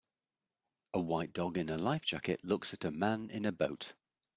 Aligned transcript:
A 0.95 0.99
white 0.99 1.31
dog 1.31 1.59
in 1.59 1.69
a 1.69 1.77
life 1.77 2.03
jacket 2.03 2.43
looks 2.43 2.73
at 2.73 2.85
a 2.85 2.89
man 2.89 3.29
in 3.29 3.45
a 3.45 3.51
boat. 3.51 3.93